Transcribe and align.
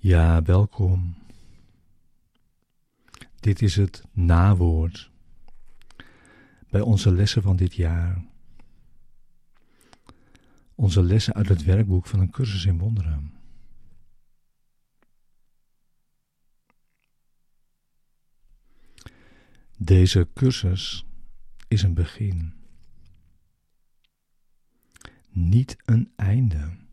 Ja, 0.00 0.42
welkom. 0.42 1.16
Dit 3.40 3.62
is 3.62 3.76
het 3.76 4.04
nawoord 4.12 5.10
bij 6.70 6.80
onze 6.80 7.12
lessen 7.12 7.42
van 7.42 7.56
dit 7.56 7.74
jaar. 7.74 8.24
Onze 10.74 11.02
lessen 11.02 11.34
uit 11.34 11.48
het 11.48 11.64
werkboek 11.64 12.06
van 12.06 12.20
een 12.20 12.30
cursus 12.30 12.64
in 12.64 12.78
wonderen. 12.78 13.32
Deze 19.76 20.28
cursus 20.34 21.06
is 21.68 21.82
een 21.82 21.94
begin, 21.94 22.54
niet 25.30 25.76
een 25.84 26.12
einde. 26.16 26.86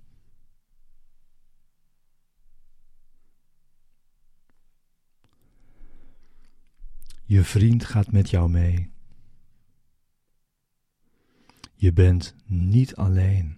Je 7.27 7.43
vriend 7.43 7.85
gaat 7.85 8.11
met 8.11 8.29
jou 8.29 8.49
mee. 8.49 8.91
Je 11.75 11.93
bent 11.93 12.35
niet 12.45 12.95
alleen. 12.95 13.57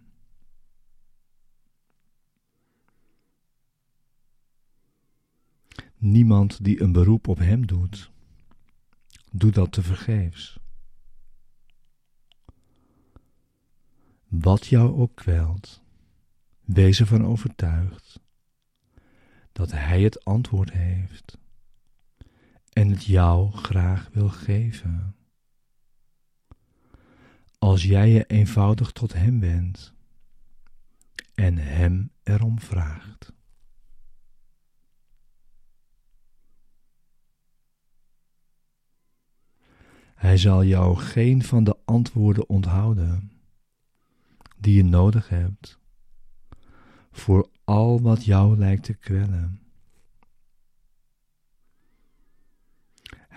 Niemand 5.97 6.63
die 6.63 6.81
een 6.81 6.91
beroep 6.91 7.27
op 7.27 7.37
hem 7.37 7.65
doet, 7.65 8.11
doet 9.31 9.53
dat 9.53 9.71
te 9.71 9.81
vergeefs. 9.81 10.59
Wat 14.27 14.67
jou 14.67 14.99
ook 14.99 15.15
kwelt, 15.15 15.81
wees 16.61 16.99
ervan 16.99 17.25
overtuigd 17.25 18.19
dat 19.51 19.71
hij 19.71 20.01
het 20.01 20.25
antwoord 20.25 20.71
heeft 20.71 21.37
en 22.77 22.89
het 22.89 23.05
jou 23.05 23.51
graag 23.51 24.09
wil 24.13 24.29
geven. 24.29 25.15
Als 27.57 27.83
jij 27.83 28.09
je 28.09 28.25
eenvoudig 28.25 28.91
tot 28.91 29.13
Hem 29.13 29.39
wendt 29.39 29.93
en 31.35 31.57
Hem 31.57 32.11
erom 32.23 32.59
vraagt. 32.59 33.33
Hij 40.15 40.37
zal 40.37 40.63
jou 40.63 40.97
geen 40.97 41.43
van 41.43 41.63
de 41.63 41.77
antwoorden 41.85 42.49
onthouden 42.49 43.31
die 44.57 44.75
je 44.75 44.83
nodig 44.83 45.29
hebt 45.29 45.79
voor 47.11 47.49
al 47.63 48.01
wat 48.01 48.25
jou 48.25 48.57
lijkt 48.57 48.83
te 48.83 48.93
kwellen. 48.93 49.66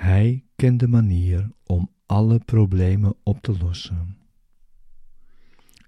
Hij 0.01 0.45
kent 0.57 0.81
de 0.81 0.89
manier 0.89 1.51
om 1.67 1.91
alle 2.07 2.39
problemen 2.39 3.17
op 3.23 3.41
te 3.41 3.59
lossen 3.59 4.19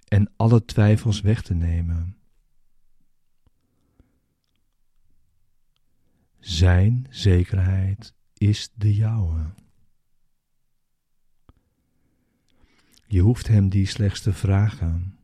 en 0.09 0.33
alle 0.37 0.65
twijfels 0.65 1.21
weg 1.21 1.43
te 1.43 1.55
nemen. 1.55 2.17
Zijn 6.39 7.07
zekerheid 7.11 8.15
is 8.37 8.71
de 8.75 8.95
jouwe. 8.95 9.55
Je 13.07 13.21
hoeft 13.21 13.49
hem 13.49 13.69
die 13.69 13.87
slechts 13.87 14.21
te 14.21 14.33
vragen, 14.33 15.19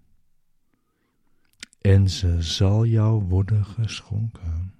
en 1.80 2.10
ze 2.10 2.42
zal 2.42 2.86
jou 2.86 3.22
worden 3.22 3.64
geschonken. 3.64 4.77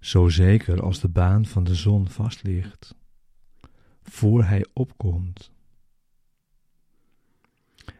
Zo 0.00 0.28
zeker 0.28 0.82
als 0.82 1.00
de 1.00 1.08
baan 1.08 1.46
van 1.46 1.64
de 1.64 1.74
zon 1.74 2.08
vast 2.08 2.42
ligt, 2.42 2.94
voor 4.02 4.44
hij 4.44 4.66
opkomt, 4.72 5.50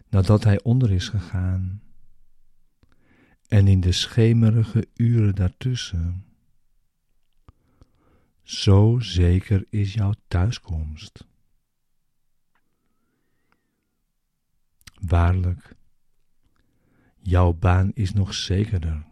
nadat 0.09 0.45
hij 0.45 0.63
onder 0.63 0.93
is 0.93 1.09
gegaan, 1.09 1.83
en 3.49 3.69
in 3.69 3.81
de 3.81 3.93
schemerige 3.93 4.89
uren 4.95 5.35
daartussen. 5.35 6.25
Zo 8.43 8.99
zeker 9.01 9.67
is 9.71 9.95
jouw 9.95 10.15
thuiskomst. 10.29 11.27
Waarlijk, 15.01 15.77
jouw 17.17 17.53
baan 17.53 17.91
is 17.95 18.13
nog 18.13 18.35
zekerder. 18.35 19.08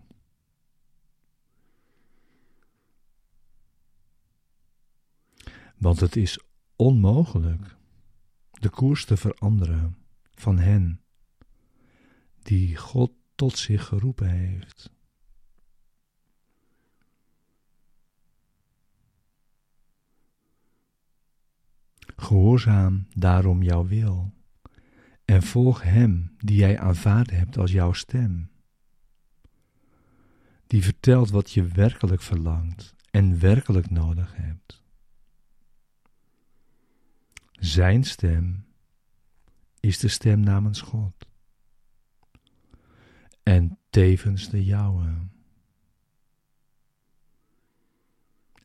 Want 5.77 6.01
het 6.01 6.17
is 6.17 6.41
onmogelijk 6.77 7.77
de 8.51 8.69
koers 8.69 9.05
te 9.05 9.17
veranderen 9.17 9.97
van 10.35 10.59
hen 10.59 11.01
die 12.43 12.77
God 12.77 13.13
tot 13.35 13.59
zich 13.59 13.85
geroepen 13.85 14.29
heeft. 14.29 14.91
Gehoorzaam 22.17 23.07
daarom 23.15 23.63
jouw 23.63 23.87
wil 23.87 24.33
en 25.25 25.43
volg 25.43 25.83
Hem 25.83 26.35
die 26.39 26.57
jij 26.57 26.79
aanvaard 26.79 27.31
hebt 27.31 27.59
als 27.59 27.73
jouw 27.73 27.93
stem, 27.93 28.51
die 30.67 30.83
vertelt 30.83 31.31
wat 31.31 31.51
je 31.51 31.65
werkelijk 31.65 32.23
verlangt 32.23 32.95
en 33.11 33.39
werkelijk 33.39 33.91
nodig 33.91 34.37
hebt. 34.37 34.86
Zijn 37.59 38.05
stem 38.05 38.67
is 39.81 39.99
de 39.99 40.09
stem 40.09 40.41
namens 40.41 40.81
God 40.81 41.27
en 43.43 43.79
tevens 43.91 44.49
de 44.49 44.65
jouwe. 44.65 45.29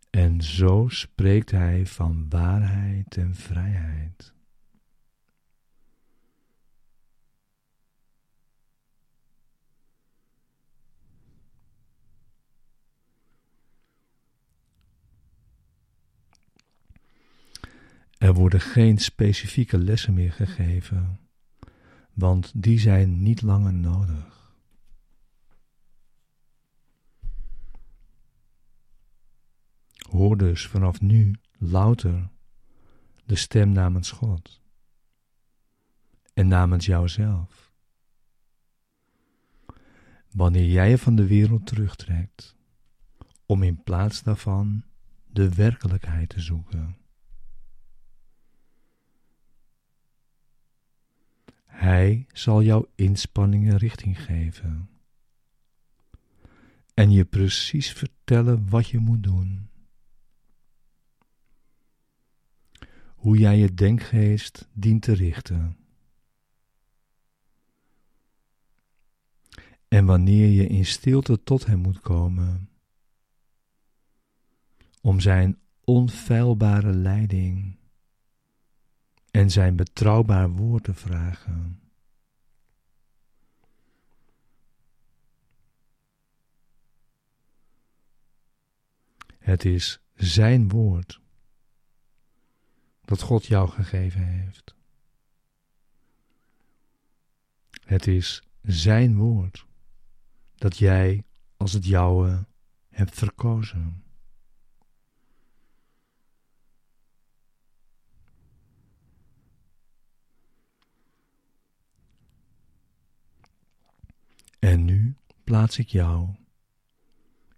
En 0.09 0.41
zo 0.41 0.87
spreekt 0.87 1.51
hij 1.51 1.85
van 1.85 2.29
waarheid 2.29 3.17
en 3.17 3.35
vrijheid. 3.35 4.33
Er 18.21 18.33
worden 18.33 18.61
geen 18.61 18.97
specifieke 18.97 19.77
lessen 19.77 20.13
meer 20.13 20.31
gegeven, 20.31 21.19
want 22.13 22.63
die 22.63 22.79
zijn 22.79 23.21
niet 23.21 23.41
langer 23.41 23.73
nodig. 23.73 24.55
Hoor 30.09 30.37
dus 30.37 30.67
vanaf 30.67 31.01
nu 31.01 31.35
louter 31.57 32.29
de 33.25 33.35
stem 33.35 33.71
namens 33.71 34.11
God 34.11 34.61
en 36.33 36.47
namens 36.47 36.85
jouzelf. 36.85 37.73
Wanneer 40.31 40.67
jij 40.67 40.89
je 40.89 40.97
van 40.97 41.15
de 41.15 41.27
wereld 41.27 41.65
terugtrekt, 41.65 42.55
om 43.45 43.63
in 43.63 43.83
plaats 43.83 44.23
daarvan 44.23 44.83
de 45.25 45.53
werkelijkheid 45.53 46.29
te 46.29 46.39
zoeken. 46.39 47.00
Hij 51.81 52.25
zal 52.33 52.61
jouw 52.61 52.91
inspanningen 52.95 53.77
richting 53.77 54.23
geven 54.23 54.89
en 56.93 57.11
je 57.11 57.25
precies 57.25 57.91
vertellen 57.91 58.69
wat 58.69 58.87
je 58.87 58.97
moet 58.97 59.23
doen. 59.23 59.69
Hoe 63.15 63.37
jij 63.37 63.57
je 63.57 63.73
denkgeest 63.73 64.67
dient 64.73 65.01
te 65.01 65.13
richten. 65.13 65.77
En 69.87 70.05
wanneer 70.05 70.47
je 70.47 70.67
in 70.67 70.85
stilte 70.85 71.43
tot 71.43 71.65
Hem 71.65 71.79
moet 71.79 71.99
komen, 71.99 72.69
om 75.01 75.19
Zijn 75.19 75.59
onfeilbare 75.83 76.93
leiding 76.93 77.79
en 79.31 79.51
zijn 79.51 79.75
betrouwbaar 79.75 80.49
woord 80.49 80.83
te 80.83 80.93
vragen. 80.93 81.81
Het 89.37 89.65
is 89.65 90.01
zijn 90.13 90.69
woord 90.69 91.21
dat 93.01 93.21
God 93.21 93.45
jou 93.45 93.69
gegeven 93.69 94.23
heeft. 94.23 94.75
Het 97.85 98.07
is 98.07 98.43
Zijn 98.61 99.15
woord 99.15 99.65
dat 100.55 100.77
jij 100.77 101.23
als 101.57 101.73
het 101.73 101.85
jouwe 101.85 102.45
hebt 102.89 103.15
verkozen. 103.15 104.03
En 114.71 114.85
nu 114.85 115.15
plaats 115.43 115.77
ik 115.77 115.87
jou 115.87 116.35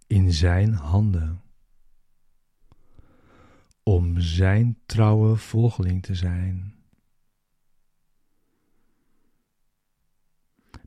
in 0.08 0.32
Zijn 0.32 0.74
handen 0.74 1.42
om 3.84 4.20
Zijn 4.20 4.78
trouwe 4.86 5.36
volgeling 5.36 6.04
te 6.04 6.16
zijn. 6.16 6.76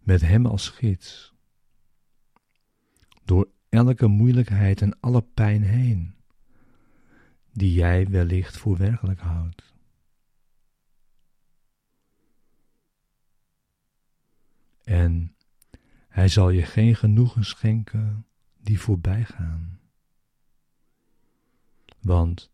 Met 0.03 0.21
Hem 0.21 0.47
als 0.47 0.69
gids, 0.69 1.35
door 3.25 3.49
elke 3.69 4.07
moeilijkheid 4.07 4.83
en 4.83 5.01
alle 5.01 5.23
pijn 5.23 5.63
heen, 5.63 6.15
die 7.53 7.73
jij 7.73 8.09
wellicht 8.09 8.57
voor 8.57 8.77
werkelijk 8.77 9.21
houdt. 9.21 9.75
En 14.85 15.37
hij 16.17 16.29
zal 16.29 16.51
je 16.51 16.63
geen 16.63 16.97
genoegen 16.97 17.45
schenken 17.45 18.27
die 18.59 18.81
voorbij 18.81 19.25
gaan. 19.25 19.81
Want 22.01 22.51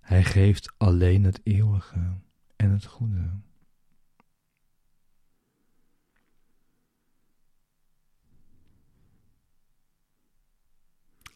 hij 0.00 0.24
geeft 0.24 0.72
alleen 0.76 1.24
het 1.24 1.40
eeuwige 1.42 2.18
en 2.56 2.70
het 2.70 2.84
goede. 2.84 3.30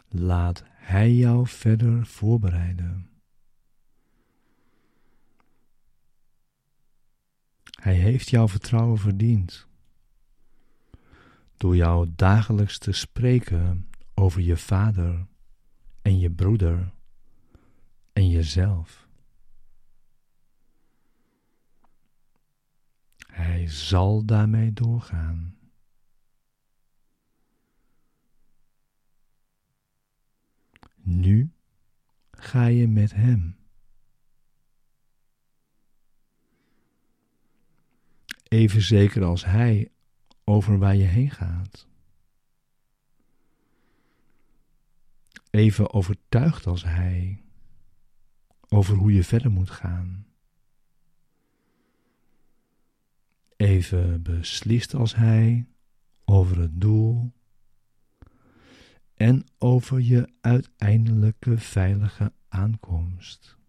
Laat 0.09 0.65
Hij 0.67 1.15
jou 1.15 1.47
verder 1.47 2.07
voorbereiden. 2.07 3.11
Hij 7.81 7.95
heeft 7.95 8.29
jouw 8.31 8.49
vertrouwen 8.49 8.99
verdiend 8.99 9.71
door 11.62 11.76
jou 11.76 12.12
dagelijks 12.17 12.79
te 12.79 12.93
spreken 12.93 13.88
over 14.14 14.41
je 14.41 14.56
vader 14.56 15.26
en 16.03 16.19
je 16.19 16.31
broeder 16.31 16.93
en 18.12 18.31
jezelf. 18.31 19.09
Hij 23.26 23.69
zal 23.69 24.25
daarmee 24.25 24.73
doorgaan. 24.73 25.56
Nu 30.97 31.53
ga 32.31 32.67
je 32.67 32.88
met 32.88 33.15
hem. 33.15 33.56
Even 38.49 38.82
zeker 38.82 39.25
als 39.25 39.44
hij 39.44 39.91
over 40.44 40.79
waar 40.79 40.97
je 40.97 41.05
heen 41.05 41.31
gaat. 41.31 41.89
Even 45.50 45.93
overtuigd 45.93 46.67
als 46.67 46.85
hij 46.85 47.43
over 48.69 48.97
hoe 48.97 49.12
je 49.12 49.25
verder 49.25 49.50
moet 49.50 49.71
gaan. 49.71 50.27
Even 53.56 54.23
beslist 54.23 54.94
als 54.94 55.15
hij 55.15 55.67
over 56.25 56.59
het 56.59 56.81
doel 56.81 57.33
en 59.15 59.44
over 59.59 60.00
je 60.00 60.33
uiteindelijke 60.41 61.59
veilige 61.59 62.33
aankomst. 62.49 63.61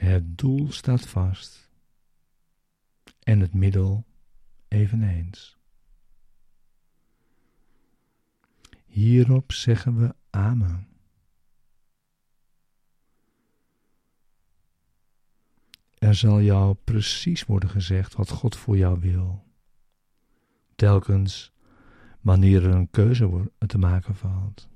Het 0.00 0.38
doel 0.38 0.72
staat 0.72 1.06
vast 1.06 1.70
en 3.22 3.40
het 3.40 3.54
middel 3.54 4.04
eveneens. 4.68 5.58
Hierop 8.86 9.52
zeggen 9.52 9.96
we 9.96 10.14
Amen. 10.30 10.88
Er 15.98 16.14
zal 16.14 16.40
jou 16.40 16.74
precies 16.74 17.44
worden 17.44 17.70
gezegd 17.70 18.14
wat 18.14 18.30
God 18.30 18.56
voor 18.56 18.76
jou 18.76 19.00
wil. 19.00 19.44
Telkens 20.74 21.52
wanneer 22.20 22.64
er 22.64 22.74
een 22.74 22.90
keuze 22.90 23.50
te 23.58 23.78
maken 23.78 24.14
valt. 24.14 24.69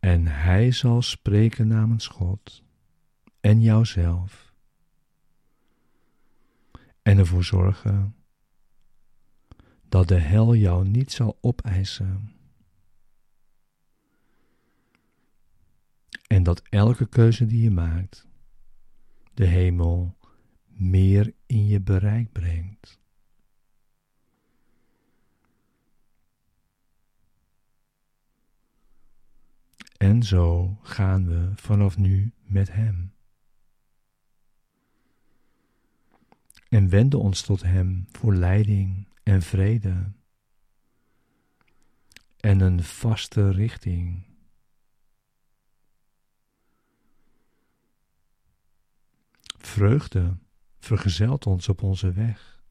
En 0.00 0.26
hij 0.26 0.72
zal 0.72 1.02
spreken 1.02 1.66
namens 1.66 2.06
God 2.06 2.64
en 3.40 3.60
jouzelf. 3.60 4.52
En 7.02 7.18
ervoor 7.18 7.44
zorgen 7.44 8.14
dat 9.88 10.08
de 10.08 10.18
hel 10.18 10.54
jou 10.54 10.88
niet 10.88 11.12
zal 11.12 11.38
opeisen. 11.40 12.32
En 16.26 16.42
dat 16.42 16.62
elke 16.68 17.08
keuze 17.08 17.46
die 17.46 17.62
je 17.62 17.70
maakt, 17.70 18.26
de 19.34 19.46
hemel 19.46 20.16
meer 20.66 21.34
in 21.46 21.66
je 21.66 21.80
bereik 21.80 22.32
brengt. 22.32 22.97
En 30.18 30.24
zo 30.24 30.78
gaan 30.82 31.26
we 31.26 31.52
vanaf 31.54 31.96
nu 31.96 32.32
met 32.42 32.72
Hem. 32.72 33.14
En 36.68 36.88
wenden 36.88 37.20
ons 37.20 37.42
tot 37.42 37.62
Hem 37.62 38.06
voor 38.10 38.34
leiding 38.34 39.08
en 39.22 39.42
vrede 39.42 40.12
en 42.36 42.60
een 42.60 42.82
vaste 42.82 43.50
richting. 43.50 44.26
Vreugde 49.58 50.38
vergezelt 50.78 51.46
ons 51.46 51.68
op 51.68 51.82
onze 51.82 52.12
weg, 52.12 52.62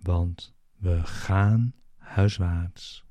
want 0.00 0.54
we 0.76 1.06
gaan 1.06 1.74
huiswaarts 1.96 3.04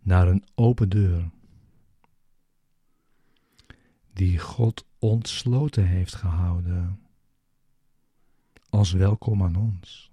naar 0.00 0.28
een 0.28 0.44
open 0.54 0.88
deur 0.88 1.30
die 4.12 4.38
God 4.38 4.86
ontsloten 4.98 5.86
heeft 5.86 6.14
gehouden 6.14 7.00
als 8.68 8.92
welkom 8.92 9.42
aan 9.42 9.56
ons. 9.56 10.10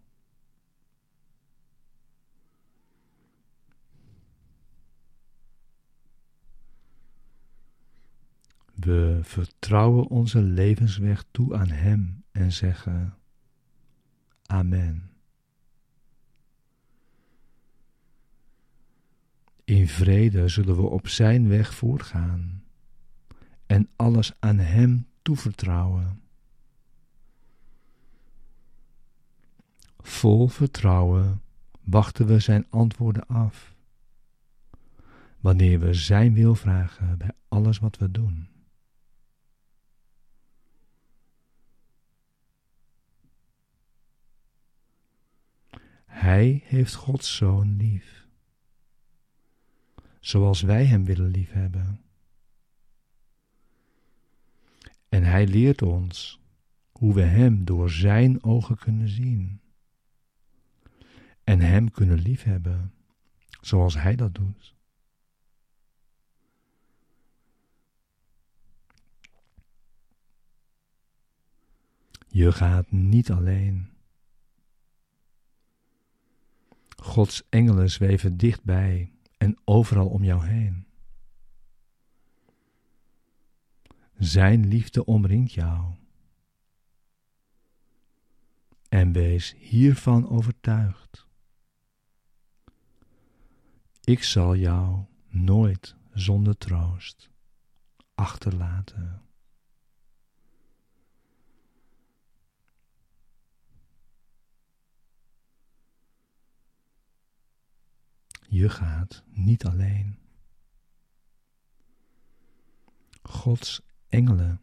We 8.74 9.20
vertrouwen 9.22 10.08
onze 10.08 10.42
levensweg 10.42 11.26
toe 11.32 11.56
aan 11.56 11.70
Hem 11.70 12.24
en 12.32 12.52
zeggen 12.52 13.18
Amen. 14.46 15.17
In 19.68 19.88
vrede 19.88 20.48
zullen 20.48 20.76
we 20.76 20.82
op 20.82 21.08
Zijn 21.08 21.48
weg 21.48 21.74
voortgaan 21.74 22.64
en 23.66 23.90
alles 23.96 24.34
aan 24.40 24.58
Hem 24.58 25.08
toevertrouwen. 25.22 26.22
Vol 29.98 30.48
vertrouwen 30.48 31.42
wachten 31.84 32.26
we 32.26 32.40
Zijn 32.40 32.66
antwoorden 32.70 33.28
af, 33.28 33.76
wanneer 35.40 35.80
we 35.80 35.94
Zijn 35.94 36.34
wil 36.34 36.56
vragen 36.56 37.18
bij 37.18 37.32
alles 37.48 37.80
wat 37.80 37.98
we 37.98 38.12
doen. 38.12 38.48
Hij 46.06 46.62
heeft 46.66 46.94
Gods 46.94 47.36
Zoon 47.36 47.76
lief, 47.78 48.27
zoals 50.28 50.62
wij 50.62 50.86
Hem 50.86 51.06
willen 51.06 51.30
liefhebben. 51.30 52.02
En 55.10 55.24
Hij 55.24 55.48
leert 55.48 55.82
ons 55.82 56.40
hoe 56.92 57.14
we 57.14 57.22
Hem 57.22 57.66
door 57.66 57.90
Zijn 57.90 58.44
ogen 58.44 58.78
kunnen 58.78 59.08
zien 59.10 59.62
en 61.44 61.60
Hem 61.60 61.92
kunnen 61.92 62.20
liefhebben, 62.20 62.94
zoals 63.62 63.94
Hij 63.94 64.16
dat 64.16 64.36
doet. 64.36 64.76
Je 72.28 72.52
gaat 72.52 72.92
niet 72.92 73.32
alleen. 73.32 73.90
Gods 76.96 77.44
engelen 77.50 77.90
zweven 77.90 78.38
dichtbij 78.38 79.17
en 79.48 79.58
overal 79.66 80.08
om 80.08 80.24
jou 80.24 80.46
heen. 80.46 80.86
Zijn 84.18 84.68
liefde 84.68 85.06
omringt 85.06 85.54
jou. 85.54 85.94
En 88.90 89.12
wees 89.12 89.56
hiervan 89.58 90.30
overtuigd. 90.30 91.28
Ik 94.04 94.24
zal 94.24 94.56
jou 94.56 95.06
nooit 95.28 95.96
zonder 96.14 96.58
troost 96.58 97.30
achterlaten. 98.16 99.27
Je 108.58 108.70
gaat 108.70 109.24
niet 109.30 109.66
alleen. 109.66 110.18
Gods 113.22 113.82
engelen 114.08 114.62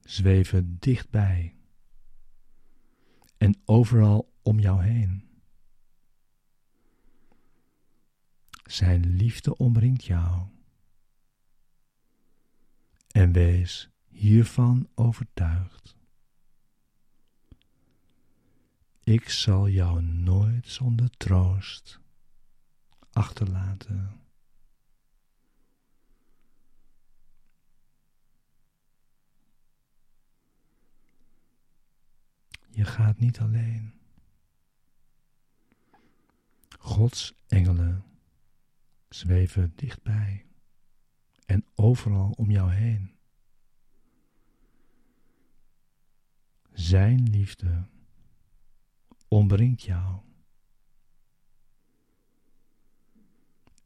zweven 0.00 0.78
dichtbij 0.78 1.56
en 3.36 3.60
overal 3.64 4.32
om 4.42 4.58
jou 4.58 4.82
heen. 4.82 5.28
Zijn 8.62 9.06
liefde 9.06 9.56
omringt 9.56 10.04
jou. 10.04 10.48
En 13.10 13.32
wees 13.32 13.90
hiervan 14.08 14.88
overtuigd. 14.94 15.96
Ik 19.02 19.28
zal 19.28 19.68
jou 19.68 20.02
nooit 20.02 20.68
zonder 20.68 21.10
troost 21.10 22.00
achterlaten. 23.12 24.20
Je 32.70 32.84
gaat 32.84 33.18
niet 33.18 33.38
alleen. 33.40 33.92
Gods 36.78 37.34
engelen 37.48 38.04
zweven 39.08 39.72
dichtbij 39.76 40.46
en 41.46 41.64
overal 41.74 42.30
om 42.30 42.50
jou 42.50 42.72
heen. 42.72 43.16
Zijn 46.72 47.30
liefde 47.30 47.86
ombrengt 49.28 49.82
jou. 49.82 50.31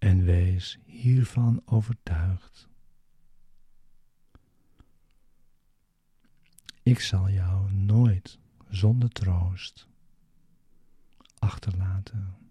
En 0.07 0.25
wees 0.25 0.79
hiervan 0.85 1.63
overtuigd. 1.65 2.69
Ik 6.83 7.01
zal 7.01 7.31
jou 7.31 7.73
nooit 7.73 8.39
zonder 8.69 9.09
troost 9.09 9.89
achterlaten. 11.39 12.46